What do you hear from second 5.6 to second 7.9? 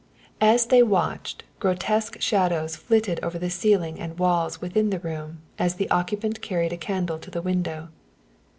the occupant carried the candle to the window.